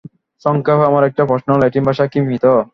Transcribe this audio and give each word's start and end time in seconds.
সংক্ষেপে, 0.45 0.83
আমার 0.89 1.03
একটাই 1.05 1.29
প্রশ্নঃ 1.29 1.59
ল্যাটিন 1.61 1.83
ভাষা 1.89 2.05
কি 2.11 2.19
মৃত? 2.21 2.45